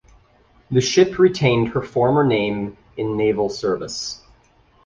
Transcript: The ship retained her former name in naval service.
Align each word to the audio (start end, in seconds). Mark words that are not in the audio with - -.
The 0.71 0.81
ship 0.81 1.19
retained 1.19 1.67
her 1.73 1.83
former 1.83 2.23
name 2.23 2.75
in 2.97 3.15
naval 3.17 3.49
service. 3.49 4.23